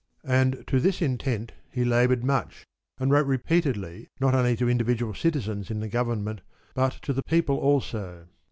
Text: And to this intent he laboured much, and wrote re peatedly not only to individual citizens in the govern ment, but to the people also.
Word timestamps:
And 0.25 0.63
to 0.65 0.79
this 0.79 0.99
intent 0.99 1.51
he 1.69 1.85
laboured 1.85 2.23
much, 2.23 2.65
and 2.97 3.11
wrote 3.11 3.27
re 3.27 3.37
peatedly 3.37 4.07
not 4.19 4.33
only 4.33 4.55
to 4.55 4.67
individual 4.67 5.13
citizens 5.13 5.69
in 5.69 5.79
the 5.79 5.87
govern 5.87 6.23
ment, 6.23 6.41
but 6.73 6.93
to 7.03 7.13
the 7.13 7.21
people 7.21 7.57
also. 7.57 8.25